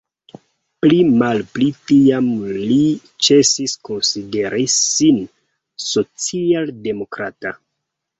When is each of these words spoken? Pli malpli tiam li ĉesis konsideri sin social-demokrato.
Pli 0.83 0.95
malpli 1.23 1.65
tiam 1.91 2.29
li 2.69 2.77
ĉesis 3.27 3.75
konsideri 3.89 4.65
sin 4.77 5.19
social-demokrato. 5.85 7.53